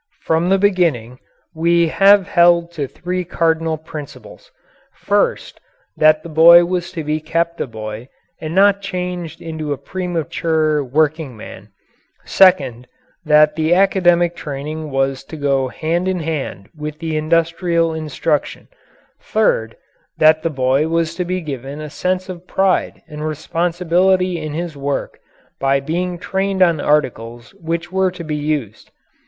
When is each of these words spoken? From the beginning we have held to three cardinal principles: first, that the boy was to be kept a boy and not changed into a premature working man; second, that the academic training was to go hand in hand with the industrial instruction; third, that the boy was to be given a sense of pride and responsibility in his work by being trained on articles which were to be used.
From 0.23 0.49
the 0.49 0.57
beginning 0.57 1.19
we 1.53 1.89
have 1.89 2.27
held 2.27 2.71
to 2.71 2.87
three 2.87 3.23
cardinal 3.23 3.77
principles: 3.77 4.49
first, 4.95 5.59
that 5.95 6.23
the 6.23 6.27
boy 6.27 6.65
was 6.65 6.91
to 6.93 7.03
be 7.03 7.19
kept 7.19 7.61
a 7.61 7.67
boy 7.67 8.09
and 8.39 8.55
not 8.55 8.81
changed 8.81 9.43
into 9.43 9.71
a 9.73 9.77
premature 9.77 10.83
working 10.83 11.37
man; 11.37 11.69
second, 12.25 12.87
that 13.25 13.55
the 13.55 13.75
academic 13.75 14.35
training 14.35 14.89
was 14.89 15.23
to 15.25 15.37
go 15.37 15.67
hand 15.67 16.07
in 16.07 16.21
hand 16.21 16.69
with 16.75 16.97
the 16.97 17.15
industrial 17.15 17.93
instruction; 17.93 18.69
third, 19.19 19.77
that 20.17 20.41
the 20.41 20.49
boy 20.49 20.87
was 20.87 21.13
to 21.13 21.23
be 21.23 21.41
given 21.41 21.79
a 21.79 21.91
sense 21.91 22.27
of 22.27 22.47
pride 22.47 23.03
and 23.07 23.23
responsibility 23.23 24.39
in 24.39 24.53
his 24.53 24.75
work 24.75 25.19
by 25.59 25.79
being 25.79 26.17
trained 26.17 26.63
on 26.63 26.79
articles 26.81 27.53
which 27.59 27.91
were 27.91 28.09
to 28.09 28.23
be 28.23 28.35
used. 28.35 28.89